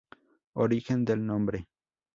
Origen 0.55 1.03
del 1.05 1.21
nombre. 1.23 1.67